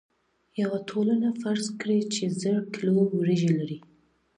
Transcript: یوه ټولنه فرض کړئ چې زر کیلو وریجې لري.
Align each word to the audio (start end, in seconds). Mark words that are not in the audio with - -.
یوه 0.61 0.77
ټولنه 0.89 1.27
فرض 1.41 1.65
کړئ 1.81 2.01
چې 2.13 2.23
زر 2.41 2.57
کیلو 2.73 2.95
وریجې 3.17 3.51
لري. 3.59 3.79